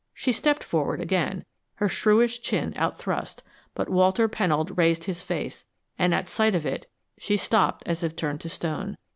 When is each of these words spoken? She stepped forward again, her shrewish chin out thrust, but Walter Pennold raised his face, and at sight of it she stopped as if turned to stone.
She 0.15 0.31
stepped 0.31 0.63
forward 0.63 0.99
again, 0.99 1.45
her 1.75 1.87
shrewish 1.87 2.41
chin 2.41 2.73
out 2.75 2.97
thrust, 2.97 3.43
but 3.75 3.87
Walter 3.87 4.27
Pennold 4.27 4.75
raised 4.75 5.03
his 5.03 5.21
face, 5.21 5.67
and 5.95 6.11
at 6.11 6.27
sight 6.27 6.55
of 6.55 6.65
it 6.65 6.87
she 7.19 7.37
stopped 7.37 7.83
as 7.85 8.01
if 8.01 8.15
turned 8.15 8.41
to 8.41 8.49
stone. 8.49 8.97